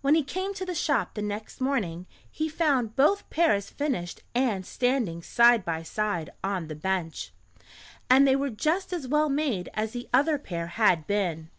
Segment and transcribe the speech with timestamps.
[0.00, 4.64] When he came to the shop the next morning, he found both pairs finished and
[4.64, 7.34] standing side by side on the bench,
[8.08, 11.50] and they were just as well made as the other pair had been.